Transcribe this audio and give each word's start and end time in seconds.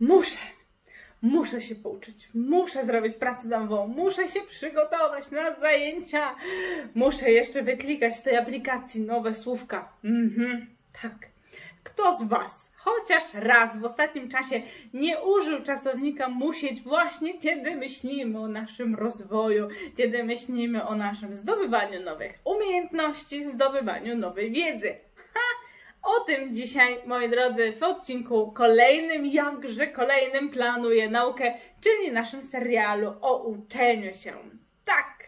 muszę, 0.00 0.40
muszę 1.22 1.60
się 1.60 1.74
pouczyć, 1.74 2.28
muszę 2.34 2.86
zrobić 2.86 3.14
pracę 3.14 3.48
domową, 3.48 3.86
muszę 3.86 4.28
się 4.28 4.40
przygotować 4.40 5.30
na 5.30 5.60
zajęcia, 5.60 6.34
muszę 6.94 7.30
jeszcze 7.30 7.62
wyklikać 7.62 8.14
w 8.14 8.22
tej 8.22 8.36
aplikacji 8.36 9.00
nowe 9.00 9.34
słówka. 9.34 9.92
Mhm, 10.04 10.66
tak. 11.02 11.32
Kto 11.84 12.12
z 12.12 12.24
Was 12.24 12.72
chociaż 12.84 13.34
raz 13.34 13.78
w 13.78 13.84
ostatnim 13.84 14.28
czasie 14.28 14.62
nie 14.94 15.20
użył 15.20 15.62
czasownika 15.62 16.28
musieć 16.28 16.82
właśnie 16.82 17.38
kiedy 17.38 17.76
myślimy 17.76 18.38
o 18.38 18.48
naszym 18.48 18.94
rozwoju, 18.94 19.68
kiedy 19.96 20.24
myślimy 20.24 20.86
o 20.86 20.94
naszym 20.94 21.34
zdobywaniu 21.34 22.00
nowych 22.00 22.38
umiejętności, 22.44 23.44
zdobywaniu 23.44 24.18
nowej 24.18 24.52
wiedzy? 24.52 24.94
O 26.02 26.20
tym 26.20 26.52
dzisiaj, 26.54 27.00
moi 27.06 27.28
drodzy, 27.28 27.72
w 27.72 27.82
odcinku 27.82 28.52
kolejnym, 28.52 29.26
jakże 29.26 29.86
kolejnym 29.86 30.50
planuję 30.50 31.10
naukę, 31.10 31.54
czyli 31.80 32.12
naszym 32.12 32.42
serialu 32.42 33.14
o 33.20 33.42
uczeniu 33.42 34.14
się. 34.14 34.32
Tak, 34.84 35.24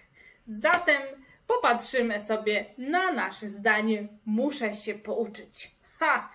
zatem 0.48 1.02
popatrzymy 1.46 2.20
sobie 2.20 2.66
na 2.78 3.12
nasze 3.12 3.48
zdanie 3.48 4.08
muszę 4.26 4.74
się 4.74 4.94
pouczyć. 4.94 5.70
Ha! 5.98 6.30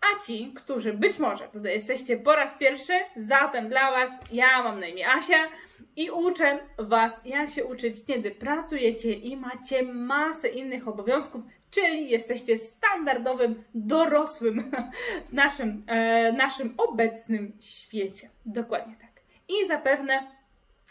A 0.00 0.20
ci, 0.26 0.52
którzy 0.54 0.92
być 0.92 1.18
może 1.18 1.48
tutaj 1.48 1.72
jesteście 1.72 2.16
po 2.16 2.36
raz 2.36 2.54
pierwszy, 2.54 2.92
zatem 3.16 3.68
dla 3.68 3.90
Was 3.90 4.10
ja 4.32 4.62
mam 4.62 4.80
na 4.80 4.86
imię 4.86 5.08
Asia 5.08 5.48
i 5.96 6.10
uczę 6.10 6.58
Was, 6.78 7.20
jak 7.24 7.50
się 7.50 7.64
uczyć, 7.64 8.04
kiedy 8.06 8.30
pracujecie 8.30 9.12
i 9.12 9.36
macie 9.36 9.82
masę 9.82 10.48
innych 10.48 10.88
obowiązków, 10.88 11.42
czyli 11.70 12.10
jesteście 12.10 12.58
standardowym 12.58 13.64
dorosłym 13.74 14.72
w 15.28 15.32
naszym, 15.32 15.84
e, 15.86 16.32
naszym 16.32 16.74
obecnym 16.76 17.52
świecie. 17.60 18.30
Dokładnie 18.46 18.94
tak. 19.00 19.10
I 19.48 19.66
zapewne 19.68 20.38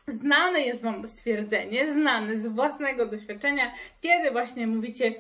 znane 0.08 0.62
jest 0.62 0.82
Wam 0.82 1.08
stwierdzenie, 1.08 1.94
znane 1.94 2.38
z 2.38 2.48
własnego 2.48 3.06
doświadczenia, 3.06 3.72
kiedy 4.02 4.32
właśnie 4.32 4.68
mówicie, 4.68 5.16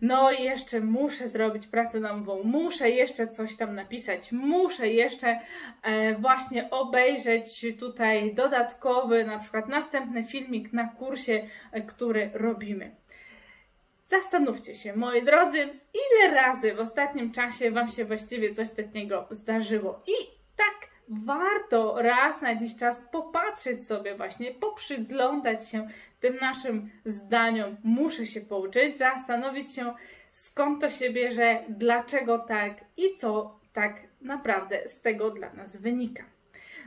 no 0.00 0.30
jeszcze 0.30 0.80
muszę 0.80 1.28
zrobić 1.28 1.66
pracę 1.66 2.00
domową, 2.00 2.42
muszę 2.44 2.90
jeszcze 2.90 3.26
coś 3.26 3.56
tam 3.56 3.74
napisać, 3.74 4.32
muszę 4.32 4.88
jeszcze 4.88 5.38
e, 5.82 6.14
właśnie 6.14 6.70
obejrzeć 6.70 7.66
tutaj 7.80 8.34
dodatkowy, 8.34 9.24
na 9.24 9.38
przykład 9.38 9.68
następny 9.68 10.24
filmik 10.24 10.72
na 10.72 10.88
kursie, 10.88 11.48
e, 11.72 11.80
który 11.80 12.30
robimy. 12.34 12.96
Zastanówcie 14.06 14.74
się, 14.74 14.96
moi 14.96 15.22
drodzy, 15.22 15.58
ile 15.94 16.34
razy 16.34 16.74
w 16.74 16.80
ostatnim 16.80 17.32
czasie 17.32 17.70
Wam 17.70 17.88
się 17.88 18.04
właściwie 18.04 18.54
coś 18.54 18.70
takiego 18.70 19.26
zdarzyło. 19.30 20.02
I 20.06 20.12
tak 20.56 20.91
warto 21.12 22.02
raz 22.02 22.40
na 22.42 22.50
jakiś 22.50 22.76
czas 22.76 23.04
popatrzeć 23.12 23.86
sobie 23.86 24.14
właśnie, 24.14 24.50
poprzyglądać 24.50 25.70
się 25.70 25.88
tym 26.20 26.36
naszym 26.36 26.90
zdaniom. 27.04 27.76
Muszę 27.84 28.26
się 28.26 28.40
pouczyć, 28.40 28.98
zastanowić 28.98 29.74
się 29.74 29.94
skąd 30.30 30.80
to 30.80 30.90
się 30.90 31.10
bierze, 31.10 31.64
dlaczego 31.68 32.38
tak 32.38 32.84
i 32.96 33.14
co 33.16 33.58
tak 33.72 34.00
naprawdę 34.20 34.88
z 34.88 35.00
tego 35.00 35.30
dla 35.30 35.52
nas 35.52 35.76
wynika. 35.76 36.22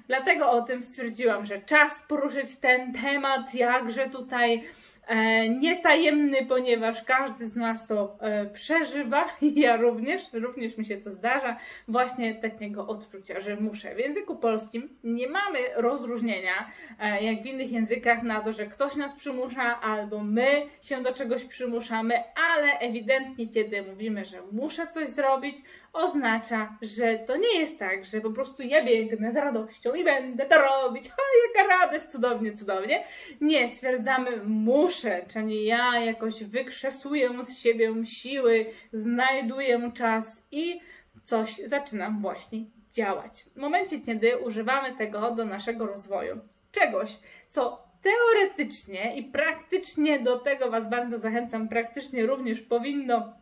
Dlatego 0.08 0.52
o 0.52 0.62
tym 0.62 0.84
stwierdziłam, 0.84 1.46
że 1.46 1.62
czas 1.62 2.02
poruszyć 2.08 2.56
ten 2.56 2.94
temat, 2.94 3.54
jakże 3.54 4.10
tutaj 4.10 4.64
e, 5.08 5.50
nietajemny, 5.50 6.46
ponieważ 6.46 7.04
każdy 7.04 7.48
z 7.48 7.56
nas 7.56 7.88
to 7.88 8.18
e, 8.20 8.46
przeżywa 8.46 9.26
i 9.42 9.60
ja 9.62 9.78
również, 9.78 10.22
również 10.34 10.78
mi 10.78 10.86
się 10.86 10.98
to 10.98 11.12
zdarza, 11.12 11.58
właśnie 11.88 12.36
takiego 12.36 12.88
odczucia, 12.88 13.40
że 13.40 13.56
muszę. 13.56 13.96
W 13.96 14.00
języku 14.00 14.36
polskim 14.36 14.90
nie 15.04 15.30
mamy 15.30 15.60
rozróżnienia, 15.76 16.72
e, 17.00 17.24
jak 17.24 17.44
w 17.44 17.46
innych 17.46 17.72
językach, 17.72 18.24
na 18.24 18.42
to, 18.42 18.52
że 18.52 18.66
ktoś 18.66 18.96
nas 18.96 19.14
przymusza 19.14 19.82
albo 19.82 20.24
my 20.24 20.62
się 20.82 21.04
do 21.04 21.14
czegoś 21.14 21.46
przymuszamy, 21.46 22.14
ale 22.50 22.80
ewidentnie, 22.80 23.48
kiedy 23.48 23.82
mówimy, 23.82 24.26
że 24.26 24.38
muszę 24.52 24.88
coś 24.88 25.10
zrobić, 25.10 25.56
oznacza, 25.96 26.78
że 26.82 27.20
to 27.20 27.38
nie 27.38 27.60
jest 27.60 27.80
tak, 27.80 28.06
że 28.06 28.22
po 28.22 28.30
prostu 28.30 28.64
ja 28.64 28.86
biegnę 28.86 29.32
z 29.32 29.36
radością 29.36 29.94
i 29.94 30.04
będę 30.04 30.46
to 30.46 30.62
robić. 30.62 31.08
O, 31.08 31.22
jaka 31.48 31.70
radość, 31.70 32.06
cudownie, 32.06 32.54
cudownie. 32.54 33.04
Nie, 33.42 33.68
stwierdzamy 33.68 34.38
muszę, 34.46 35.26
czyli 35.28 35.66
ja 35.66 36.00
jakoś 36.00 36.44
wykrzesuję 36.44 37.44
z 37.44 37.60
siebie 37.60 38.06
siły, 38.06 38.66
znajduję 38.92 39.92
czas 39.94 40.44
i 40.52 40.82
coś 41.24 41.56
zaczynam 41.56 42.22
właśnie 42.22 42.60
działać. 42.92 43.46
W 43.56 43.58
momencie, 43.58 44.00
kiedy 44.00 44.38
używamy 44.38 44.96
tego 44.96 45.32
do 45.32 45.46
naszego 45.46 45.86
rozwoju, 45.86 46.40
czegoś, 46.72 47.20
co 47.50 47.86
teoretycznie 48.02 49.16
i 49.16 49.24
praktycznie 49.24 50.20
do 50.20 50.40
tego 50.40 50.72
Was 50.72 50.90
bardzo 50.90 51.20
zachęcam, 51.20 51.68
praktycznie 51.70 52.26
również 52.26 52.62
powinno 52.62 53.34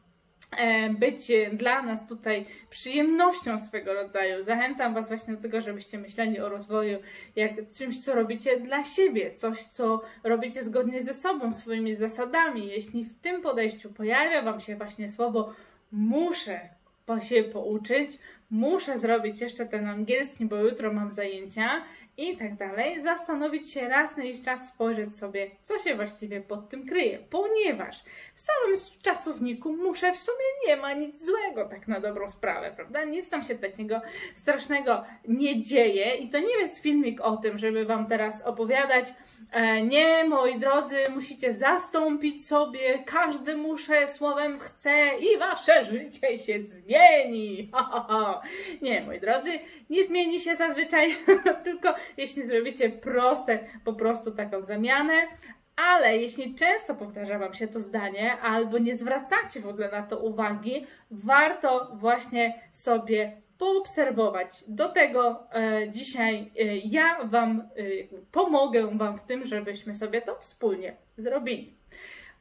być 0.99 1.31
dla 1.53 1.81
nas 1.81 2.07
tutaj 2.07 2.45
przyjemnością 2.69 3.59
swego 3.59 3.93
rodzaju. 3.93 4.43
Zachęcam 4.43 4.93
Was 4.93 5.07
właśnie 5.07 5.33
do 5.33 5.41
tego, 5.41 5.61
żebyście 5.61 5.97
myśleli 5.97 6.39
o 6.39 6.49
rozwoju 6.49 6.97
jak 7.35 7.51
czymś, 7.77 8.03
co 8.03 8.15
robicie 8.15 8.59
dla 8.59 8.83
siebie, 8.83 9.33
coś, 9.35 9.63
co 9.63 10.01
robicie 10.23 10.63
zgodnie 10.63 11.03
ze 11.03 11.13
sobą, 11.13 11.51
swoimi 11.51 11.95
zasadami. 11.95 12.67
Jeśli 12.67 13.03
w 13.03 13.13
tym 13.13 13.41
podejściu 13.41 13.89
pojawia 13.89 14.41
Wam 14.41 14.59
się 14.59 14.75
właśnie 14.75 15.09
słowo 15.09 15.53
muszę 15.91 16.59
się 17.21 17.43
pouczyć, 17.43 18.19
muszę 18.51 18.97
zrobić 18.97 19.41
jeszcze 19.41 19.65
ten 19.65 19.87
angielski, 19.87 20.45
bo 20.45 20.55
jutro 20.55 20.93
mam 20.93 21.11
zajęcia 21.11 21.83
i 22.17 22.37
tak 22.37 22.55
dalej, 22.55 23.01
zastanowić 23.01 23.71
się 23.71 23.89
raz 23.89 24.17
na 24.17 24.23
jakiś 24.23 24.41
czas, 24.41 24.67
spojrzeć 24.67 25.15
sobie, 25.17 25.51
co 25.61 25.79
się 25.79 25.95
właściwie 25.95 26.41
pod 26.41 26.69
tym 26.69 26.85
kryje, 26.85 27.19
ponieważ 27.29 28.03
w 28.33 28.39
samym 28.39 28.77
czasowniku 29.01 29.73
muszę 29.73 30.11
w 30.11 30.17
sumie 30.17 30.45
nie 30.67 30.77
ma 30.77 30.93
nic 30.93 31.25
złego, 31.25 31.65
tak 31.65 31.87
na 31.87 31.99
dobrą 31.99 32.29
sprawę, 32.29 32.71
prawda? 32.75 33.03
Nic 33.03 33.29
tam 33.29 33.43
się 33.43 33.55
takiego 33.55 34.01
strasznego 34.33 35.03
nie 35.27 35.61
dzieje 35.61 36.15
i 36.15 36.29
to 36.29 36.39
nie 36.39 36.59
jest 36.59 36.79
filmik 36.79 37.21
o 37.21 37.37
tym, 37.37 37.57
żeby 37.57 37.85
Wam 37.85 38.07
teraz 38.07 38.41
opowiadać, 38.41 39.05
e, 39.51 39.81
nie, 39.81 40.23
moi 40.23 40.59
drodzy, 40.59 40.97
musicie 41.09 41.53
zastąpić 41.53 42.47
sobie, 42.47 43.03
każdy 43.05 43.57
muszę 43.57 44.07
słowem 44.07 44.59
chce 44.59 45.11
i 45.19 45.37
Wasze 45.37 45.85
życie 45.85 46.37
się 46.37 46.59
zmieni. 46.63 47.69
Ha, 47.73 47.89
ha, 47.91 48.05
ha. 48.09 48.41
Nie, 48.81 49.01
moi 49.01 49.19
drodzy, 49.19 49.59
nie 49.89 50.03
zmieni 50.05 50.39
się 50.39 50.55
zazwyczaj, 50.55 51.15
tylko 51.63 51.95
jeśli 52.17 52.47
zrobicie 52.47 52.89
proste, 52.89 53.59
po 53.83 53.93
prostu 53.93 54.31
taką 54.31 54.61
zamianę, 54.61 55.13
ale 55.75 56.17
jeśli 56.17 56.55
często 56.55 56.95
powtarza 56.95 57.39
Wam 57.39 57.53
się 57.53 57.67
to 57.67 57.79
zdanie, 57.79 58.37
albo 58.37 58.77
nie 58.77 58.95
zwracacie 58.95 59.59
w 59.59 59.67
ogóle 59.67 59.91
na 59.91 60.03
to 60.03 60.19
uwagi, 60.19 60.87
warto 61.11 61.91
właśnie 61.93 62.61
sobie 62.71 63.41
poobserwować. 63.57 64.63
Do 64.67 64.89
tego 64.89 65.47
e, 65.53 65.89
dzisiaj 65.89 66.51
e, 66.59 66.77
ja 66.77 67.23
Wam 67.23 67.59
e, 67.61 67.83
pomogę 68.31 68.97
Wam 68.97 69.17
w 69.17 69.23
tym, 69.23 69.45
żebyśmy 69.45 69.95
sobie 69.95 70.21
to 70.21 70.35
wspólnie 70.39 70.95
zrobili. 71.17 71.77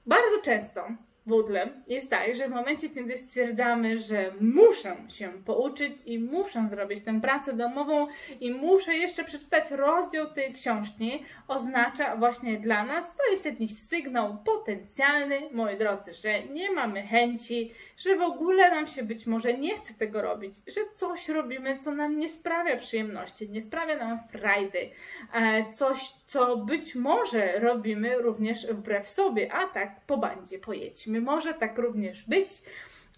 Bardzo 0.06 0.40
często 0.42 0.88
w 1.26 1.32
ogóle 1.32 1.68
jest 1.88 2.10
tak, 2.10 2.34
że 2.34 2.48
w 2.48 2.50
momencie, 2.50 2.88
kiedy 2.88 3.16
stwierdzamy, 3.16 3.98
że 3.98 4.32
muszę 4.40 4.96
się 5.08 5.30
pouczyć 5.44 5.96
i 6.06 6.18
muszę 6.18 6.68
zrobić 6.68 7.00
tę 7.04 7.20
pracę 7.20 7.52
domową 7.52 8.06
i 8.40 8.52
muszę 8.52 8.94
jeszcze 8.94 9.24
przeczytać 9.24 9.70
rozdział 9.70 10.32
tej 10.32 10.52
książki, 10.52 11.24
oznacza 11.48 12.16
właśnie 12.16 12.58
dla 12.58 12.84
nas, 12.84 13.14
to 13.16 13.32
jest 13.32 13.44
jakiś 13.44 13.78
sygnał 13.78 14.38
potencjalny, 14.44 15.40
moi 15.52 15.78
drodzy, 15.78 16.14
że 16.14 16.42
nie 16.42 16.70
mamy 16.70 17.02
chęci, 17.02 17.72
że 17.96 18.16
w 18.16 18.22
ogóle 18.22 18.70
nam 18.70 18.86
się 18.86 19.02
być 19.02 19.26
może 19.26 19.54
nie 19.54 19.76
chce 19.76 19.94
tego 19.94 20.22
robić, 20.22 20.54
że 20.66 20.80
coś 20.94 21.28
robimy, 21.28 21.78
co 21.78 21.92
nam 21.92 22.18
nie 22.18 22.28
sprawia 22.28 22.76
przyjemności, 22.76 23.50
nie 23.50 23.60
sprawia 23.60 23.96
nam 23.96 24.18
frajdy, 24.28 24.90
e, 25.34 25.72
coś, 25.72 26.12
co 26.24 26.56
być 26.56 26.94
może 26.94 27.60
robimy 27.60 28.16
również 28.16 28.66
wbrew 28.66 29.08
sobie, 29.08 29.52
a 29.52 29.66
tak 29.66 30.00
po 30.06 30.16
bandzie 30.16 30.58
pojedźmy 30.58 31.11
może 31.20 31.54
tak 31.54 31.78
również 31.78 32.22
być. 32.22 32.48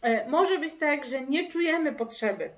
E, 0.02 0.30
może 0.30 0.58
być 0.58 0.74
tak, 0.74 1.04
że 1.04 1.20
nie 1.20 1.48
czujemy 1.48 1.92
potrzeby 1.92 2.50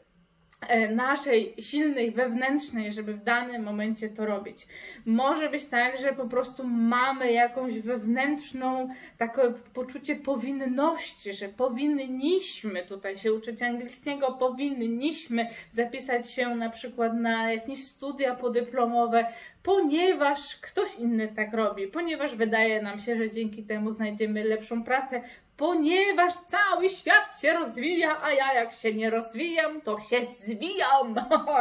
naszej 0.90 1.54
silnej 1.58 2.10
wewnętrznej, 2.10 2.92
żeby 2.92 3.14
w 3.14 3.22
danym 3.22 3.62
momencie 3.62 4.08
to 4.08 4.26
robić. 4.26 4.66
Może 5.06 5.50
być 5.50 5.64
tak, 5.64 5.96
że 5.96 6.12
po 6.12 6.24
prostu 6.24 6.64
mamy 6.64 7.32
jakąś 7.32 7.80
wewnętrzną 7.80 8.88
takie 9.18 9.40
poczucie 9.74 10.16
powinności, 10.16 11.32
że 11.32 11.48
powinniśmy 11.48 12.86
tutaj 12.86 13.16
się 13.16 13.32
uczyć 13.32 13.62
angielskiego, 13.62 14.32
powinniśmy 14.32 15.48
zapisać 15.70 16.30
się 16.30 16.54
na 16.54 16.70
przykład 16.70 17.14
na 17.14 17.52
jakieś 17.52 17.84
studia 17.86 18.34
podyplomowe, 18.34 19.26
ponieważ 19.62 20.56
ktoś 20.56 20.94
inny 20.98 21.28
tak 21.28 21.54
robi, 21.54 21.86
ponieważ 21.86 22.36
wydaje 22.36 22.82
nam 22.82 22.98
się, 22.98 23.16
że 23.16 23.30
dzięki 23.30 23.62
temu 23.62 23.92
znajdziemy 23.92 24.44
lepszą 24.44 24.84
pracę, 24.84 25.22
ponieważ 25.56 26.34
cały 26.34 26.88
świat 26.88 27.40
się 27.40 27.52
rozwija, 27.52 28.22
a 28.22 28.32
ja 28.32 28.54
jak 28.54 28.72
się 28.72 28.94
nie 28.94 29.10
rozwijam, 29.10 29.80
to 29.80 29.98
się 29.98 30.16
zwijam. 30.40 31.14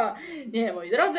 nie, 0.52 0.72
moi 0.72 0.90
drodzy, 0.90 1.18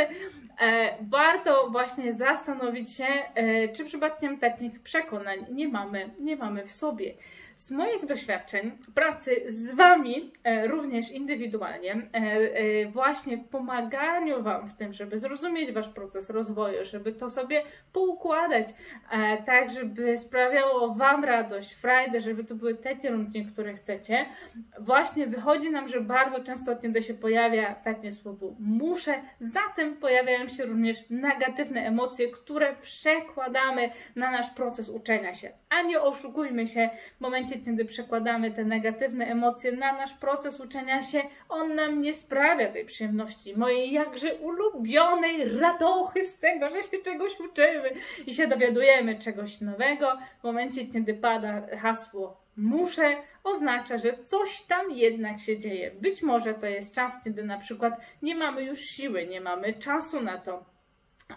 e, 0.59 0.97
warto 1.01 1.69
właśnie 1.69 2.13
zastanowić 2.13 2.93
się, 2.93 3.05
e, 3.05 3.69
czy 3.69 3.85
przypadkiem 3.85 4.39
takich 4.39 4.81
przekonań 4.81 5.45
nie 5.51 5.67
mamy, 5.67 6.09
nie 6.19 6.35
mamy 6.35 6.65
w 6.65 6.71
sobie. 6.71 7.13
Z 7.57 7.71
moich 7.71 8.05
doświadczeń 8.05 8.71
pracy 8.95 9.43
z 9.47 9.73
Wami, 9.73 10.31
e, 10.43 10.67
również 10.67 11.11
indywidualnie, 11.11 11.93
e, 11.93 12.17
e, 12.17 12.85
właśnie 12.85 13.37
w 13.37 13.47
pomaganiu 13.47 14.43
Wam 14.43 14.67
w 14.67 14.73
tym, 14.73 14.93
żeby 14.93 15.19
zrozumieć 15.19 15.71
Wasz 15.71 15.89
proces 15.89 16.29
rozwoju, 16.29 16.85
żeby 16.85 17.11
to 17.11 17.29
sobie 17.29 17.61
poukładać, 17.93 18.67
tak, 19.45 19.69
żeby 19.71 20.17
sprawiało 20.17 20.95
Wam 20.95 21.23
radość, 21.23 21.73
frajdę, 21.73 22.21
żeby 22.21 22.43
to 22.43 22.55
były 22.55 22.75
te 22.75 22.95
kierunki, 22.95 23.45
które 23.45 23.73
chcecie, 23.73 24.25
właśnie 24.79 25.27
wychodzi 25.27 25.71
nam, 25.71 25.87
że 25.87 26.01
bardzo 26.01 26.43
często 26.43 26.75
kiedy 26.75 27.01
się 27.01 27.13
pojawia 27.13 27.75
takie 27.75 28.11
słowo 28.11 28.55
muszę, 28.59 29.13
zatem 29.39 29.95
pojawiają 29.95 30.47
się 30.47 30.65
również 30.65 30.97
negatywne 31.09 31.81
emocje, 31.81 32.27
które 32.27 32.75
przekładamy 32.81 33.89
na 34.15 34.31
nasz 34.31 34.49
proces 34.49 34.89
uczenia 34.89 35.33
się. 35.33 35.51
A 35.69 35.81
nie 35.81 36.01
oszukujmy 36.01 36.67
się, 36.67 36.89
w 37.17 37.21
momencie 37.21 37.46
momencie, 37.47 37.71
kiedy 37.71 37.85
przekładamy 37.85 38.51
te 38.51 38.65
negatywne 38.65 39.25
emocje 39.25 39.71
na 39.71 39.93
nasz 39.93 40.13
proces 40.13 40.59
uczenia 40.59 41.01
się, 41.01 41.21
on 41.49 41.75
nam 41.75 42.01
nie 42.01 42.13
sprawia 42.13 42.71
tej 42.71 42.85
przyjemności, 42.85 43.57
mojej 43.57 43.91
jakże 43.91 44.35
ulubionej 44.35 45.59
radochy 45.59 46.23
z 46.23 46.39
tego, 46.39 46.69
że 46.69 46.83
się 46.83 46.97
czegoś 46.97 47.39
uczymy 47.39 47.89
i 48.25 48.33
się 48.33 48.47
dowiadujemy 48.47 49.19
czegoś 49.19 49.61
nowego. 49.61 50.17
W 50.39 50.43
momencie, 50.43 50.85
kiedy 50.85 51.13
pada 51.13 51.77
hasło 51.77 52.41
muszę, 52.57 53.15
oznacza, 53.43 53.97
że 53.97 54.13
coś 54.25 54.61
tam 54.61 54.91
jednak 54.91 55.39
się 55.39 55.57
dzieje. 55.57 55.91
Być 55.91 56.21
może 56.21 56.53
to 56.53 56.65
jest 56.65 56.95
czas, 56.95 57.23
kiedy 57.23 57.43
na 57.43 57.57
przykład 57.57 57.93
nie 58.21 58.35
mamy 58.35 58.63
już 58.63 58.79
siły, 58.79 59.27
nie 59.27 59.41
mamy 59.41 59.73
czasu 59.73 60.21
na 60.21 60.37
to, 60.37 60.65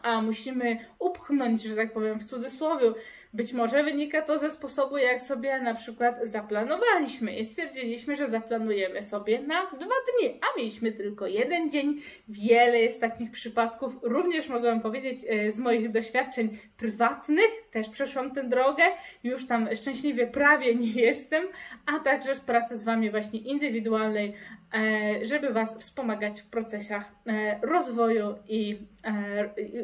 a 0.02 0.22
musimy 0.22 0.78
upchnąć, 0.98 1.62
że 1.62 1.76
tak 1.76 1.92
powiem 1.92 2.18
w 2.18 2.24
cudzysłowie, 2.24 2.92
być 3.32 3.52
może 3.52 3.84
wynika 3.84 4.22
to 4.22 4.38
ze 4.38 4.50
sposobu, 4.50 4.98
jak 4.98 5.22
sobie 5.22 5.60
na 5.60 5.74
przykład 5.74 6.16
zaplanowaliśmy 6.22 7.36
i 7.36 7.44
stwierdziliśmy, 7.44 8.16
że 8.16 8.28
zaplanujemy 8.28 9.02
sobie 9.02 9.42
na 9.42 9.66
dwa 9.66 9.76
dni, 9.78 10.40
a 10.40 10.58
mieliśmy 10.58 10.92
tylko 10.92 11.26
jeden 11.26 11.70
dzień. 11.70 12.00
Wiele 12.28 12.80
jest 12.80 13.00
takich 13.00 13.30
przypadków. 13.30 13.96
Również 14.02 14.48
mogłam 14.48 14.80
powiedzieć 14.80 15.18
e, 15.28 15.50
z 15.50 15.60
moich 15.60 15.90
doświadczeń 15.90 16.58
prywatnych, 16.76 17.50
też 17.70 17.88
przeszłam 17.88 18.34
tę 18.34 18.44
drogę, 18.44 18.84
już 19.24 19.46
tam 19.46 19.68
szczęśliwie 19.76 20.26
prawie 20.26 20.74
nie 20.74 20.90
jestem, 20.90 21.44
a 21.86 21.98
także 21.98 22.34
z 22.34 22.40
pracy 22.40 22.78
z 22.78 22.84
Wami 22.84 23.10
właśnie 23.10 23.40
indywidualnej, 23.40 24.34
e, 24.74 25.26
żeby 25.26 25.52
Was 25.52 25.78
wspomagać 25.78 26.40
w 26.40 26.46
procesach 26.46 27.12
e, 27.26 27.60
rozwoju 27.62 28.34
i 28.48 28.78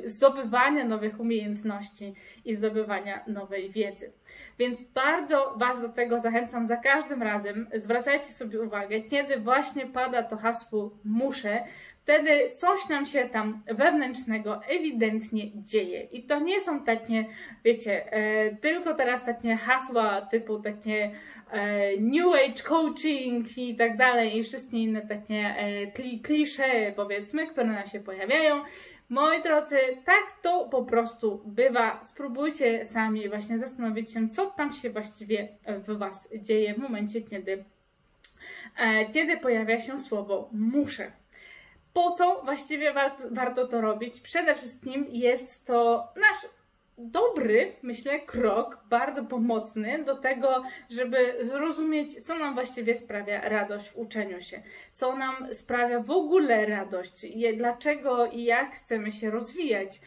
zdobywania 0.04 0.84
nowych 0.84 1.20
umiejętności 1.20 2.14
i 2.44 2.54
zdobywania 2.54 3.25
nowej 3.36 3.70
wiedzy. 3.70 4.12
Więc 4.58 4.82
bardzo 4.82 5.54
Was 5.56 5.82
do 5.82 5.88
tego 5.88 6.20
zachęcam 6.20 6.66
za 6.66 6.76
każdym 6.76 7.22
razem. 7.22 7.66
Zwracajcie 7.74 8.32
sobie 8.32 8.60
uwagę, 8.60 9.00
kiedy 9.00 9.36
właśnie 9.36 9.86
pada 9.86 10.22
to 10.22 10.36
hasło 10.36 10.90
muszę, 11.04 11.64
wtedy 12.06 12.50
coś 12.54 12.88
nam 12.88 13.06
się 13.06 13.28
tam 13.28 13.62
wewnętrznego 13.66 14.60
ewidentnie 14.64 15.50
dzieje. 15.54 16.02
I 16.02 16.22
to 16.22 16.40
nie 16.40 16.60
są 16.60 16.84
takie, 16.84 17.24
wiecie, 17.64 18.12
e, 18.12 18.56
tylko 18.56 18.94
teraz 18.94 19.24
takie 19.24 19.56
hasła 19.56 20.22
typu 20.22 20.58
takie 20.58 21.10
e, 21.50 21.90
New 22.00 22.34
Age 22.34 22.62
Coaching 22.62 23.58
i 23.58 23.76
tak 23.76 23.96
dalej, 23.96 24.38
i 24.38 24.42
wszystkie 24.42 24.78
inne 24.78 25.06
takie 25.06 25.34
e, 25.34 25.86
klisze, 26.22 26.92
powiedzmy, 26.96 27.46
które 27.46 27.66
nam 27.66 27.86
się 27.86 28.00
pojawiają. 28.00 28.62
Moi 29.08 29.43
drodzy, 29.43 29.79
tak 30.05 30.32
to 30.43 30.64
po 30.64 30.85
prostu 30.85 31.43
bywa. 31.44 32.05
Spróbujcie 32.05 32.85
sami 32.85 33.29
właśnie 33.29 33.58
zastanowić 33.58 34.12
się, 34.12 34.29
co 34.29 34.47
tam 34.47 34.73
się 34.73 34.91
właściwie 34.91 35.49
w 35.67 35.99
Was 35.99 36.29
dzieje 36.41 36.75
w 36.75 36.79
momencie, 36.79 37.23
kiedy, 37.23 37.64
e, 38.79 39.11
kiedy 39.11 39.37
pojawia 39.37 39.81
się 39.81 40.00
słowo 40.00 40.49
muszę. 40.53 41.12
Po 41.93 42.11
co 42.11 42.43
właściwie 42.44 42.94
warto 43.31 43.69
to 43.69 43.81
robić? 43.81 44.20
Przede 44.20 44.55
wszystkim 44.55 45.06
jest 45.08 45.64
to 45.64 46.08
nasz 46.17 46.50
dobry, 46.98 47.72
myślę, 47.82 48.20
krok, 48.20 48.84
bardzo 48.88 49.25
pomocny 49.25 50.04
do 50.04 50.14
tego, 50.14 50.62
żeby 50.90 51.34
zrozumieć, 51.40 52.26
co 52.26 52.38
nam 52.38 52.54
właściwie 52.54 52.94
sprawia 52.94 53.48
radość 53.48 53.88
w 53.88 53.96
uczeniu 53.96 54.40
się, 54.40 54.62
co 54.93 55.16
nam 55.16 55.54
sprawia 55.54 56.00
w 56.00 56.10
ogóle 56.10 56.66
radość, 56.66 57.26
dlaczego 57.56 58.26
i 58.26 58.44
jak 58.44 58.75
chcemy 58.75 59.10
się 59.10 59.31
rozwijać, 59.31 60.00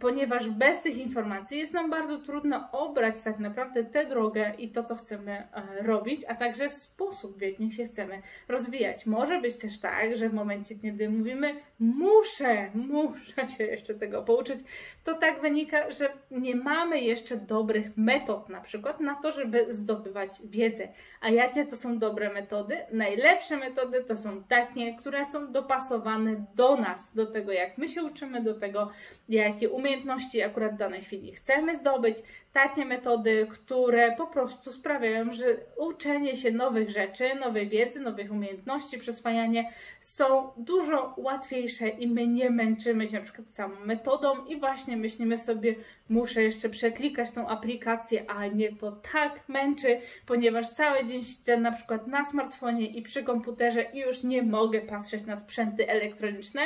ponieważ 0.00 0.50
bez 0.50 0.80
tych 0.80 0.98
informacji 0.98 1.58
jest 1.58 1.72
nam 1.72 1.90
bardzo 1.90 2.18
trudno 2.18 2.68
obrać 2.72 3.20
tak 3.20 3.38
naprawdę 3.38 3.84
tę 3.84 4.06
drogę 4.06 4.52
i 4.58 4.68
to, 4.68 4.82
co 4.82 4.96
chcemy 4.96 5.32
e, 5.32 5.82
robić, 5.82 6.20
a 6.28 6.34
także 6.34 6.68
sposób, 6.68 7.38
w 7.38 7.42
jaki 7.42 7.70
się 7.70 7.84
chcemy 7.84 8.22
rozwijać. 8.48 9.06
Może 9.06 9.40
być 9.40 9.56
też 9.56 9.80
tak, 9.80 10.16
że 10.16 10.28
w 10.28 10.34
momencie, 10.34 10.74
kiedy 10.74 11.10
mówimy 11.10 11.54
muszę, 11.78 12.70
muszę 12.74 13.48
się 13.56 13.64
jeszcze 13.64 13.94
tego 13.94 14.22
pouczyć, 14.22 14.58
to 15.04 15.14
tak 15.14 15.40
wynika, 15.40 15.90
że 15.90 16.12
nie 16.40 16.56
mamy 16.56 17.00
jeszcze 17.00 17.36
dobrych 17.36 17.96
metod 17.96 18.48
na 18.48 18.60
przykład 18.60 19.00
na 19.00 19.14
to, 19.14 19.32
żeby 19.32 19.66
zdobywać 19.74 20.30
wiedzę. 20.44 20.88
A 21.20 21.30
jakie 21.30 21.64
to 21.64 21.76
są 21.76 21.98
dobre 21.98 22.32
metody? 22.32 22.76
Najlepsze 22.92 23.56
metody 23.56 24.04
to 24.04 24.16
są 24.16 24.42
takie, 24.44 24.94
które 24.94 25.24
są 25.24 25.52
dopasowane 25.52 26.44
do 26.54 26.76
nas, 26.76 27.14
do 27.14 27.26
tego 27.26 27.52
jak 27.52 27.78
my 27.78 27.88
się 27.88 28.04
uczymy, 28.04 28.42
do 28.42 28.54
tego 28.54 28.90
jakie 29.28 29.70
umiejętności 29.70 30.42
akurat 30.42 30.74
w 30.74 30.78
danej 30.78 31.02
chwili 31.02 31.32
chcemy 31.32 31.76
zdobyć. 31.76 32.16
Takie 32.54 32.84
metody, 32.84 33.46
które 33.50 34.16
po 34.16 34.26
prostu 34.26 34.72
sprawiają, 34.72 35.32
że 35.32 35.44
uczenie 35.76 36.36
się 36.36 36.50
nowych 36.50 36.90
rzeczy, 36.90 37.34
nowej 37.34 37.68
wiedzy, 37.68 38.00
nowych 38.00 38.32
umiejętności, 38.32 38.98
przyswajanie 38.98 39.72
są 40.00 40.52
dużo 40.56 41.14
łatwiejsze 41.16 41.88
i 41.88 42.08
my 42.08 42.26
nie 42.26 42.50
męczymy 42.50 43.08
się 43.08 43.16
na 43.16 43.22
przykład 43.22 43.54
samą 43.54 43.80
metodą 43.84 44.44
i 44.44 44.60
właśnie 44.60 44.96
myślimy 44.96 45.36
sobie, 45.36 45.74
muszę 46.08 46.42
jeszcze 46.42 46.68
przeklikać 46.68 47.30
tą 47.30 47.48
aplikację, 47.48 48.30
a 48.30 48.46
nie 48.46 48.76
to 48.76 48.92
tak 48.92 49.48
męczy, 49.48 50.00
ponieważ 50.26 50.70
cały 50.70 51.04
dzień 51.04 51.22
siedzę 51.22 51.56
na 51.56 51.72
przykład 51.72 52.06
na 52.06 52.24
smartfonie 52.24 52.86
i 52.86 53.02
przy 53.02 53.22
komputerze 53.22 53.82
i 53.82 53.98
już 53.98 54.22
nie 54.22 54.42
mogę 54.42 54.80
patrzeć 54.80 55.26
na 55.26 55.36
sprzęty 55.36 55.88
elektroniczne, 55.88 56.62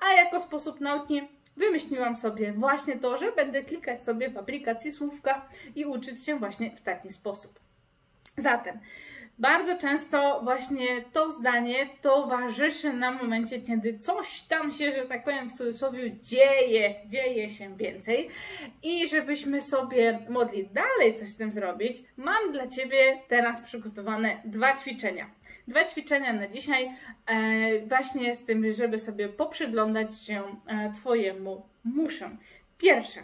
a 0.00 0.12
jako 0.14 0.40
sposób 0.40 0.80
nauki 0.80 1.22
wymyśliłam 1.56 2.16
sobie 2.16 2.52
właśnie 2.52 2.98
to, 2.98 3.16
że 3.16 3.32
będę 3.32 3.62
klikać 3.62 4.04
sobie 4.04 4.30
w 4.30 4.36
aplikacji 4.36 4.92
słówka 4.92 5.48
i 5.74 5.84
uczyć 5.84 6.24
się 6.24 6.38
właśnie 6.38 6.76
w 6.76 6.80
taki 6.80 7.12
sposób. 7.12 7.65
Zatem, 8.38 8.80
bardzo 9.38 9.78
często 9.78 10.40
właśnie 10.44 11.02
to 11.12 11.30
zdanie 11.30 11.88
towarzyszy 12.00 12.92
nam 12.92 13.18
w 13.18 13.22
momencie, 13.22 13.60
kiedy 13.60 13.98
coś 13.98 14.40
tam 14.40 14.72
się, 14.72 14.92
że 14.92 15.04
tak 15.04 15.24
powiem 15.24 15.50
w 15.50 15.52
cudzysłowie, 15.52 16.16
dzieje, 16.20 16.94
dzieje 17.06 17.50
się 17.50 17.76
więcej. 17.76 18.30
I 18.82 19.08
żebyśmy 19.08 19.60
sobie 19.60 20.18
mogli 20.28 20.68
dalej 20.68 21.14
coś 21.14 21.28
z 21.28 21.36
tym 21.36 21.52
zrobić, 21.52 22.02
mam 22.16 22.52
dla 22.52 22.66
Ciebie 22.66 23.18
teraz 23.28 23.60
przygotowane 23.60 24.42
dwa 24.44 24.76
ćwiczenia. 24.76 25.30
Dwa 25.68 25.84
ćwiczenia 25.84 26.32
na 26.32 26.48
dzisiaj, 26.48 26.96
e, 27.26 27.86
właśnie 27.86 28.34
z 28.34 28.44
tym, 28.44 28.72
żeby 28.72 28.98
sobie 28.98 29.28
poprzyglądać 29.28 30.20
się 30.20 30.42
e, 30.66 30.92
Twojemu 30.92 31.62
muszę. 31.84 32.36
Pierwsze, 32.78 33.20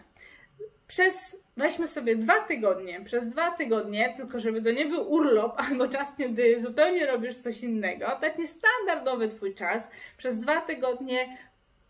przez 0.86 1.41
weźmy 1.56 1.88
sobie 1.88 2.16
dwa 2.16 2.40
tygodnie, 2.40 3.00
przez 3.00 3.28
dwa 3.28 3.50
tygodnie, 3.50 4.14
tylko 4.16 4.40
żeby 4.40 4.62
to 4.62 4.70
nie 4.70 4.86
był 4.86 5.12
urlop 5.12 5.54
albo 5.68 5.88
czas, 5.88 6.12
kiedy 6.18 6.60
zupełnie 6.60 7.06
robisz 7.06 7.36
coś 7.36 7.62
innego, 7.62 8.06
taki 8.20 8.46
standardowy 8.46 9.28
Twój 9.28 9.54
czas, 9.54 9.88
przez 10.16 10.38
dwa 10.38 10.60
tygodnie 10.60 11.36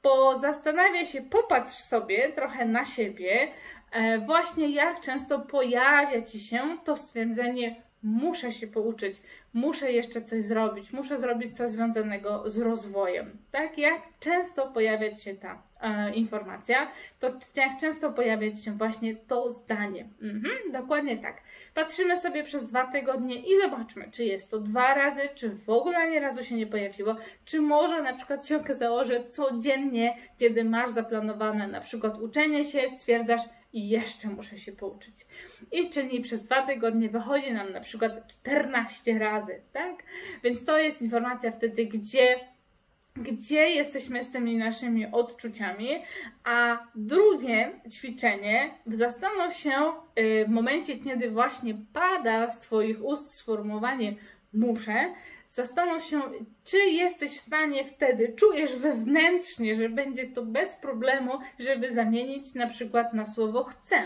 pozastanawiaj 0.02 1.06
się, 1.06 1.22
popatrz 1.22 1.74
sobie 1.74 2.32
trochę 2.32 2.64
na 2.64 2.84
siebie, 2.84 3.48
e, 3.92 4.18
właśnie 4.18 4.68
jak 4.68 5.00
często 5.00 5.38
pojawia 5.38 6.22
Ci 6.22 6.40
się 6.40 6.78
to 6.84 6.96
stwierdzenie 6.96 7.82
muszę 8.02 8.52
się 8.52 8.66
pouczyć, 8.66 9.22
muszę 9.52 9.92
jeszcze 9.92 10.22
coś 10.22 10.42
zrobić, 10.42 10.92
muszę 10.92 11.18
zrobić 11.18 11.56
coś 11.56 11.70
związanego 11.70 12.50
z 12.50 12.58
rozwojem. 12.58 13.38
Tak 13.50 13.78
jak 13.78 14.02
często 14.20 14.66
pojawiać 14.66 15.22
się 15.22 15.34
ta 15.34 15.62
e, 15.82 16.14
informacja, 16.14 16.92
to 17.18 17.30
jak 17.56 17.80
często 17.80 18.12
pojawiać 18.12 18.64
się 18.64 18.72
właśnie 18.72 19.16
to 19.16 19.48
zdanie. 19.48 20.08
Mhm, 20.22 20.72
dokładnie 20.72 21.16
tak. 21.16 21.42
Patrzymy 21.74 22.20
sobie 22.20 22.44
przez 22.44 22.66
dwa 22.66 22.86
tygodnie 22.86 23.34
i 23.34 23.60
zobaczmy, 23.62 24.08
czy 24.10 24.24
jest 24.24 24.50
to 24.50 24.60
dwa 24.60 24.94
razy, 24.94 25.20
czy 25.34 25.50
w 25.50 25.70
ogóle 25.70 25.98
ani 25.98 26.18
razu 26.18 26.44
się 26.44 26.54
nie 26.54 26.66
pojawiło, 26.66 27.16
czy 27.44 27.60
może 27.60 28.02
na 28.02 28.12
przykład 28.12 28.46
się 28.46 28.56
okazało, 28.56 29.04
że 29.04 29.28
codziennie, 29.28 30.16
kiedy 30.38 30.64
masz 30.64 30.90
zaplanowane 30.90 31.68
na 31.68 31.80
przykład 31.80 32.18
uczenie 32.18 32.64
się, 32.64 32.88
stwierdzasz, 32.88 33.42
i 33.72 33.88
jeszcze 33.88 34.28
muszę 34.28 34.58
się 34.58 34.72
pouczyć. 34.72 35.14
I 35.72 35.90
czyli 35.90 36.20
przez 36.20 36.42
dwa 36.42 36.66
tygodnie 36.66 37.08
wychodzi 37.08 37.52
nam 37.52 37.72
na 37.72 37.80
przykład 37.80 38.28
14 38.28 39.18
razy, 39.18 39.60
tak? 39.72 40.02
Więc 40.44 40.64
to 40.64 40.78
jest 40.78 41.02
informacja 41.02 41.50
wtedy, 41.50 41.86
gdzie 41.86 42.40
gdzie 43.16 43.68
jesteśmy 43.68 44.24
z 44.24 44.30
tymi 44.30 44.56
naszymi 44.56 45.06
odczuciami, 45.12 45.88
a 46.44 46.86
drugie 46.94 47.80
ćwiczenie, 47.90 48.74
zastanów 48.86 49.54
się 49.54 49.92
y, 50.18 50.44
w 50.48 50.50
momencie, 50.50 50.96
kiedy 50.96 51.30
właśnie 51.30 51.74
pada 51.92 52.50
z 52.50 52.60
Twoich 52.60 53.04
ust 53.04 53.34
sformułowanie 53.34 54.14
muszę, 54.52 55.14
zastanów 55.48 56.04
się, 56.04 56.20
czy 56.64 56.78
jesteś 56.78 57.30
w 57.30 57.40
stanie 57.40 57.84
wtedy, 57.84 58.34
czujesz 58.36 58.76
wewnętrznie, 58.76 59.76
że 59.76 59.88
będzie 59.88 60.26
to 60.26 60.42
bez 60.42 60.74
problemu, 60.76 61.32
żeby 61.58 61.94
zamienić 61.94 62.54
na 62.54 62.66
przykład 62.66 63.14
na 63.14 63.26
słowo 63.26 63.64
chcę. 63.64 64.02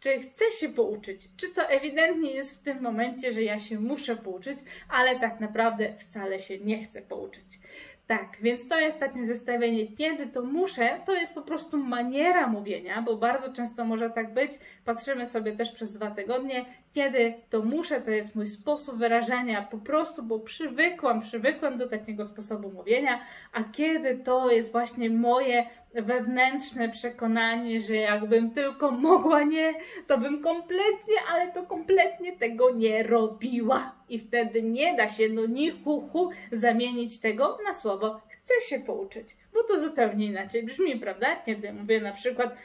Czy 0.00 0.18
chcę 0.18 0.44
się 0.50 0.68
pouczyć? 0.68 1.28
Czy 1.36 1.50
to 1.50 1.68
ewidentnie 1.68 2.30
jest 2.30 2.60
w 2.60 2.62
tym 2.62 2.82
momencie, 2.82 3.32
że 3.32 3.42
ja 3.42 3.58
się 3.58 3.80
muszę 3.80 4.16
pouczyć, 4.16 4.58
ale 4.88 5.20
tak 5.20 5.40
naprawdę 5.40 5.94
wcale 5.98 6.40
się 6.40 6.58
nie 6.58 6.84
chcę 6.84 7.02
pouczyć. 7.02 7.58
Tak, 8.06 8.36
więc 8.42 8.68
to 8.68 8.80
jest 8.80 9.00
takie 9.00 9.24
zestawienie, 9.24 9.86
kiedy 9.86 10.26
to 10.26 10.42
muszę, 10.42 11.00
to 11.06 11.12
jest 11.12 11.34
po 11.34 11.42
prostu 11.42 11.78
maniera 11.78 12.46
mówienia, 12.46 13.02
bo 13.02 13.16
bardzo 13.16 13.52
często 13.52 13.84
może 13.84 14.10
tak 14.10 14.34
być. 14.34 14.52
Patrzymy 14.84 15.26
sobie 15.26 15.52
też 15.52 15.72
przez 15.72 15.92
dwa 15.92 16.10
tygodnie, 16.10 16.64
kiedy 16.92 17.34
to 17.50 17.62
muszę, 17.62 18.00
to 18.00 18.10
jest 18.10 18.34
mój 18.34 18.46
sposób 18.46 18.98
wyrażania, 18.98 19.62
po 19.62 19.78
prostu, 19.78 20.22
bo 20.22 20.38
przywykłam, 20.38 21.20
przywykłam 21.20 21.78
do 21.78 21.88
takiego 21.88 22.24
sposobu 22.24 22.70
mówienia, 22.72 23.20
a 23.52 23.64
kiedy 23.64 24.18
to 24.18 24.50
jest 24.50 24.72
właśnie 24.72 25.10
moje 25.10 25.66
wewnętrzne 26.02 26.88
przekonanie, 26.88 27.80
że 27.80 27.94
jakbym 27.94 28.50
tylko 28.50 28.90
mogła 28.90 29.42
nie, 29.42 29.74
to 30.06 30.18
bym 30.18 30.42
kompletnie, 30.42 31.14
ale 31.30 31.52
to 31.52 31.62
kompletnie 31.62 32.32
tego 32.32 32.70
nie 32.70 33.02
robiła. 33.02 33.96
I 34.08 34.18
wtedy 34.18 34.62
nie 34.62 34.96
da 34.96 35.08
się, 35.08 35.28
no 35.28 35.46
ni 35.46 35.70
hu, 35.70 36.00
hu 36.00 36.30
zamienić 36.52 37.20
tego 37.20 37.58
na 37.66 37.74
słowo 37.74 38.20
chcę 38.28 38.54
się 38.68 38.78
pouczyć, 38.78 39.36
bo 39.54 39.62
to 39.62 39.80
zupełnie 39.80 40.26
inaczej 40.26 40.62
brzmi, 40.62 41.00
prawda? 41.00 41.36
Kiedy 41.36 41.72
mówię 41.72 42.00
na 42.00 42.12
przykład 42.12 42.56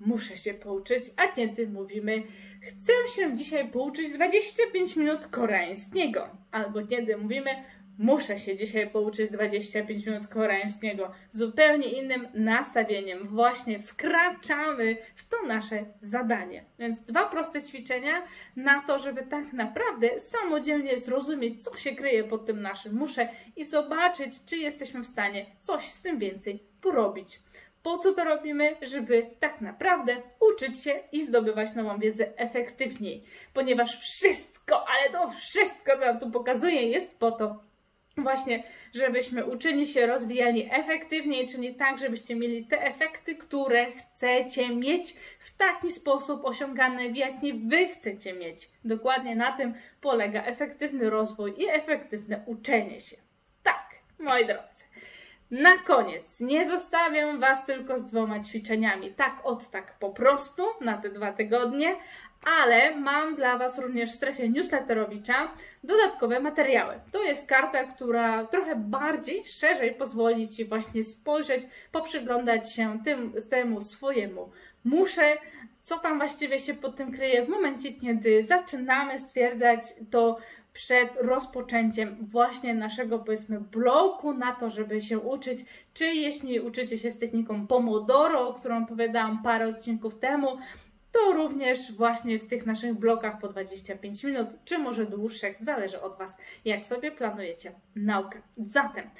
muszę 0.00 0.36
się 0.36 0.54
pouczyć, 0.54 1.04
a 1.16 1.26
kiedy 1.28 1.68
mówimy 1.68 2.22
chcę 2.62 2.92
się 3.14 3.34
dzisiaj 3.34 3.68
pouczyć 3.68 4.12
25 4.12 4.96
minut 4.96 5.26
koreańskiego, 5.26 6.28
albo 6.50 6.86
kiedy 6.86 7.16
mówimy 7.16 7.50
muszę 8.00 8.38
się 8.38 8.56
dzisiaj 8.56 8.90
pouczyć 8.90 9.30
25 9.30 10.06
minut 10.06 10.26
koreańskiego. 10.26 11.10
Zupełnie 11.30 11.88
innym 11.88 12.28
nastawieniem 12.34 13.28
właśnie 13.28 13.82
wkraczamy 13.82 14.96
w 15.14 15.28
to 15.28 15.42
nasze 15.46 15.84
zadanie. 16.00 16.64
Więc 16.78 17.00
dwa 17.00 17.24
proste 17.28 17.62
ćwiczenia 17.62 18.22
na 18.56 18.82
to, 18.82 18.98
żeby 18.98 19.22
tak 19.22 19.52
naprawdę 19.52 20.18
samodzielnie 20.18 20.98
zrozumieć, 20.98 21.64
co 21.64 21.76
się 21.76 21.92
kryje 21.92 22.24
pod 22.24 22.46
tym 22.46 22.62
naszym 22.62 22.94
muszę 22.94 23.28
i 23.56 23.64
zobaczyć, 23.64 24.44
czy 24.44 24.56
jesteśmy 24.56 25.00
w 25.00 25.06
stanie 25.06 25.46
coś 25.60 25.88
z 25.88 26.02
tym 26.02 26.18
więcej 26.18 26.62
porobić. 26.80 27.40
Po 27.82 27.98
co 27.98 28.12
to 28.12 28.24
robimy? 28.24 28.76
Żeby 28.82 29.30
tak 29.40 29.60
naprawdę 29.60 30.16
uczyć 30.40 30.82
się 30.84 31.00
i 31.12 31.24
zdobywać 31.24 31.74
nową 31.74 31.98
wiedzę 31.98 32.38
efektywniej. 32.38 33.24
Ponieważ 33.52 34.00
wszystko, 34.00 34.84
ale 34.88 35.10
to 35.10 35.30
wszystko, 35.30 35.92
co 35.92 35.98
Wam 35.98 36.18
tu 36.18 36.30
pokazuję, 36.30 36.82
jest 36.82 37.18
po 37.18 37.30
to, 37.30 37.69
właśnie, 38.22 38.62
żebyśmy 38.94 39.44
uczyli 39.44 39.86
się, 39.86 40.06
rozwijali 40.06 40.68
efektywniej, 40.70 41.48
czyli 41.48 41.74
tak, 41.74 41.98
żebyście 41.98 42.36
mieli 42.36 42.64
te 42.64 42.82
efekty, 42.82 43.36
które 43.36 43.92
chcecie 43.92 44.76
mieć 44.76 45.14
w 45.38 45.56
taki 45.56 45.90
sposób 45.90 46.44
osiągane, 46.44 47.08
w 47.08 47.16
jaki 47.16 47.52
wy 47.52 47.88
chcecie 47.88 48.32
mieć. 48.32 48.68
Dokładnie 48.84 49.36
na 49.36 49.52
tym 49.52 49.74
polega 50.00 50.42
efektywny 50.42 51.10
rozwój 51.10 51.54
i 51.58 51.68
efektywne 51.68 52.42
uczenie 52.46 53.00
się. 53.00 53.16
Tak, 53.62 53.94
moi 54.18 54.46
drodzy. 54.46 54.84
Na 55.50 55.78
koniec, 55.78 56.40
nie 56.40 56.68
zostawiam 56.68 57.40
Was 57.40 57.66
tylko 57.66 57.98
z 57.98 58.06
dwoma 58.06 58.40
ćwiczeniami, 58.40 59.12
tak 59.12 59.40
od 59.44 59.70
tak 59.70 59.98
po 59.98 60.10
prostu, 60.10 60.62
na 60.80 60.98
te 60.98 61.10
dwa 61.10 61.32
tygodnie, 61.32 61.96
ale 62.44 62.96
mam 62.96 63.34
dla 63.34 63.58
Was 63.58 63.78
również 63.78 64.10
w 64.10 64.14
strefie 64.14 64.48
newsletterowicza 64.48 65.50
dodatkowe 65.84 66.40
materiały. 66.40 66.94
To 67.12 67.22
jest 67.22 67.46
karta, 67.46 67.84
która 67.84 68.46
trochę 68.46 68.76
bardziej, 68.76 69.42
szerzej 69.46 69.94
pozwoli 69.94 70.48
Ci 70.48 70.64
właśnie 70.64 71.04
spojrzeć, 71.04 71.66
poprzyglądać 71.92 72.74
się 72.74 72.98
tym, 73.04 73.34
temu 73.50 73.80
swojemu 73.80 74.50
muszę, 74.84 75.36
co 75.82 75.98
tam 75.98 76.18
właściwie 76.18 76.60
się 76.60 76.74
pod 76.74 76.96
tym 76.96 77.12
kryje 77.12 77.46
w 77.46 77.48
momencie, 77.48 77.92
kiedy 77.92 78.44
zaczynamy 78.44 79.18
stwierdzać 79.18 79.82
to 80.10 80.38
przed 80.72 81.16
rozpoczęciem 81.16 82.16
właśnie 82.20 82.74
naszego, 82.74 83.18
powiedzmy, 83.18 83.60
bloku 83.60 84.34
na 84.34 84.52
to, 84.52 84.70
żeby 84.70 85.02
się 85.02 85.18
uczyć, 85.18 85.64
czy 85.94 86.06
jeśli 86.06 86.60
uczycie 86.60 86.98
się 86.98 87.10
z 87.10 87.18
techniką 87.18 87.66
Pomodoro, 87.66 88.48
o 88.48 88.54
którą 88.54 88.82
opowiadałam 88.84 89.42
parę 89.42 89.68
odcinków 89.68 90.18
temu, 90.18 90.58
to 91.12 91.32
również 91.32 91.92
właśnie 91.92 92.38
w 92.38 92.48
tych 92.48 92.66
naszych 92.66 92.94
blokach 92.94 93.40
po 93.40 93.48
25 93.48 94.24
minut, 94.24 94.48
czy 94.64 94.78
może 94.78 95.06
dłuższych, 95.06 95.56
zależy 95.60 96.00
od 96.00 96.18
Was, 96.18 96.36
jak 96.64 96.84
sobie 96.84 97.12
planujecie 97.12 97.72
naukę. 97.96 98.42
Zatem 98.56 99.10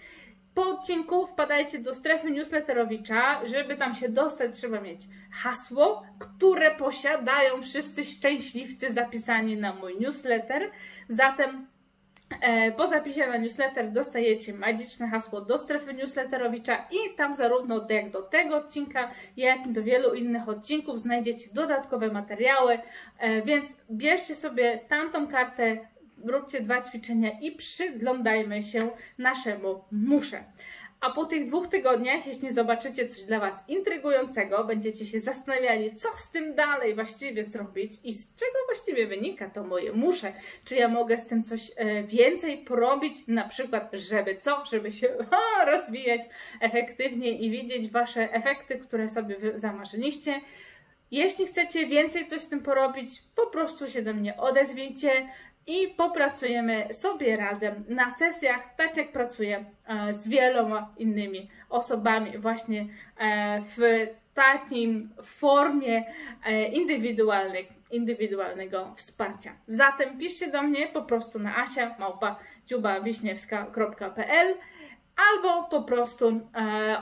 po 0.55 0.63
odcinku 0.63 1.27
wpadajcie 1.27 1.79
do 1.79 1.95
strefy 1.95 2.31
newsletterowicza. 2.31 3.47
Żeby 3.47 3.77
tam 3.77 3.95
się 3.95 4.09
dostać, 4.09 4.57
trzeba 4.57 4.81
mieć 4.81 5.01
hasło, 5.33 6.03
które 6.19 6.75
posiadają 6.75 7.63
wszyscy 7.63 8.05
szczęśliwcy 8.05 8.93
zapisani 8.93 9.57
na 9.57 9.75
mój 9.75 10.01
newsletter. 10.01 10.71
Zatem 11.09 11.67
po 12.77 12.87
zapisie 12.87 13.27
na 13.27 13.37
newsletter 13.37 13.93
dostajecie 13.93 14.55
magiczne 14.55 15.09
hasło 15.09 15.41
do 15.41 15.59
strefy 15.59 15.95
newsletterowicza 15.95 16.85
i 16.91 17.15
tam 17.17 17.35
zarówno 17.35 17.87
jak 17.89 18.11
do 18.11 18.23
tego 18.23 18.57
odcinka, 18.57 19.11
jak 19.37 19.67
i 19.67 19.73
do 19.73 19.83
wielu 19.83 20.15
innych 20.15 20.49
odcinków 20.49 20.99
znajdziecie 20.99 21.49
dodatkowe 21.55 22.09
materiały, 22.09 22.79
e, 23.19 23.43
więc 23.43 23.77
bierzcie 23.91 24.35
sobie 24.35 24.79
tamtą 24.89 25.29
kartę, 25.29 25.79
róbcie 26.25 26.61
dwa 26.61 26.81
ćwiczenia 26.83 27.31
i 27.41 27.53
przyglądajmy 27.53 28.63
się 28.63 28.91
naszemu 29.19 29.85
muszę. 29.93 30.45
A 31.01 31.11
po 31.11 31.25
tych 31.25 31.47
dwóch 31.47 31.67
tygodniach, 31.67 32.27
jeśli 32.27 32.53
zobaczycie 32.53 33.09
coś 33.09 33.23
dla 33.23 33.41
Was 33.41 33.65
intrygującego, 33.69 34.65
będziecie 34.65 35.07
się 35.07 35.21
zastanawiali, 35.21 35.97
co 35.97 36.09
z 36.17 36.31
tym 36.31 36.55
dalej 36.55 36.95
właściwie 36.95 37.45
zrobić 37.45 37.93
i 38.05 38.13
z 38.13 38.35
czego 38.37 38.59
właściwie 38.67 39.07
wynika 39.07 39.51
to 39.51 39.65
moje 39.65 39.93
muszę. 39.93 40.33
Czy 40.65 40.75
ja 40.75 40.89
mogę 40.89 41.19
z 41.19 41.27
tym 41.27 41.45
coś 41.45 41.73
e, 41.77 42.03
więcej 42.03 42.59
porobić, 42.59 43.15
na 43.29 43.49
przykład, 43.49 43.91
żeby 43.93 44.37
co? 44.37 44.65
Żeby 44.65 44.93
się 44.93 45.09
rozwijać 45.67 46.21
efektywnie 46.61 47.39
i 47.39 47.51
widzieć 47.51 47.91
Wasze 47.91 48.33
efekty, 48.33 48.79
które 48.79 49.09
sobie 49.09 49.37
zamarzyliście. 49.55 50.41
Jeśli 51.11 51.47
chcecie 51.47 51.87
więcej 51.87 52.27
coś 52.27 52.41
z 52.41 52.49
tym 52.49 52.63
porobić, 52.63 53.23
po 53.37 53.47
prostu 53.47 53.89
się 53.89 54.03
do 54.03 54.15
mnie 54.15 54.37
odezwijcie 54.37 55.29
i 55.67 55.89
popracujemy 55.89 56.95
sobie 56.95 57.37
razem 57.37 57.85
na 57.89 58.11
sesjach, 58.11 58.75
tak 58.77 58.97
jak 58.97 59.13
pracuję 59.13 59.65
e, 59.87 60.13
z 60.13 60.29
wieloma 60.29 60.95
innymi 60.99 61.51
osobami, 61.69 62.39
właśnie 62.39 62.87
e, 63.19 63.63
w 63.63 64.07
takim 64.35 65.11
formie 65.23 66.05
e, 66.45 66.69
indywidualnych, 66.69 67.67
indywidualnego 67.91 68.95
wsparcia. 68.97 69.53
Zatem 69.69 70.19
piszcie 70.19 70.51
do 70.51 70.63
mnie 70.63 70.87
po 70.87 71.03
prostu 71.03 71.39
na 71.39 71.57
asia 71.57 71.97
albo 75.17 75.65
po 75.71 75.83
prostu 75.83 76.41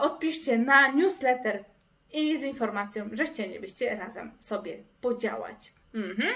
odpiszcie 0.01 0.57
na 0.57 0.91
newsletter 0.91 1.63
i 2.13 2.37
z 2.37 2.43
informacją, 2.43 3.09
że 3.11 3.25
chcielibyście 3.25 3.95
razem 3.95 4.31
sobie 4.39 4.77
podziałać. 5.01 5.73
Mhm. 5.93 6.33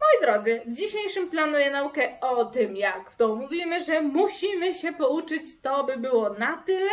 Moi 0.00 0.26
drodzy, 0.26 0.60
w 0.66 0.72
dzisiejszym 0.72 1.30
planuję 1.30 1.70
naukę 1.70 2.20
o 2.20 2.44
tym, 2.44 2.76
jak 2.76 3.14
to 3.14 3.36
mówimy, 3.36 3.84
że 3.84 4.02
musimy 4.02 4.74
się 4.74 4.92
pouczyć, 4.92 5.60
to 5.60 5.84
by 5.84 5.96
było 5.96 6.30
na 6.30 6.56
tyle. 6.66 6.90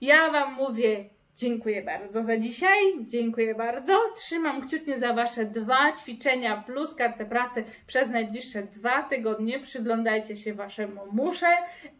Ja 0.00 0.30
Wam 0.30 0.54
mówię 0.54 1.04
dziękuję 1.36 1.82
bardzo 1.82 2.22
za 2.22 2.36
dzisiaj, 2.36 2.78
dziękuję 3.00 3.54
bardzo. 3.54 4.00
Trzymam 4.16 4.62
kciucznie 4.62 4.98
za 4.98 5.12
Wasze 5.12 5.44
dwa 5.44 5.92
ćwiczenia 5.92 6.64
plus 6.66 6.94
kartę 6.94 7.26
pracy 7.26 7.64
przez 7.86 8.08
najbliższe 8.08 8.62
dwa 8.62 9.02
tygodnie. 9.02 9.60
Przyglądajcie 9.60 10.36
się 10.36 10.54
Waszemu 10.54 11.00
muszę, 11.12 11.46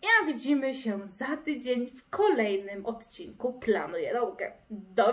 a 0.03 0.27
widzimy 0.27 0.75
się 0.75 1.01
za 1.07 1.37
tydzień 1.37 1.91
w 1.91 2.11
kolejnym 2.11 2.87
odcinku 2.87 3.53
Planuję 3.53 4.15
Naukę. 4.15 4.53
Do 4.71 4.93